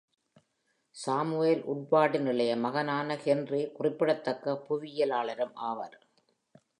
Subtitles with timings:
[0.95, 5.97] Samuel உட்வார்டின் இளைய மகனான ஹென்றி குறிப்பிடத்தக்க புவியியலாளரும் ஆவார்.